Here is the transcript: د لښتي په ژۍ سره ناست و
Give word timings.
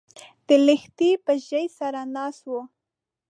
د 0.47 0.49
لښتي 0.65 1.11
په 1.25 1.33
ژۍ 1.47 1.65
سره 1.77 2.01
ناست 2.15 2.43
و 2.47 2.53